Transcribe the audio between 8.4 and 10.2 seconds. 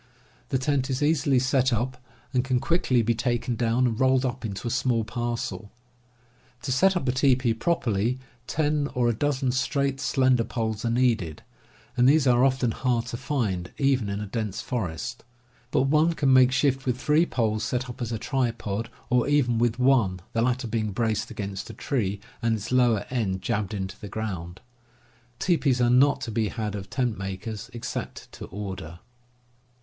ten or a dozen straight,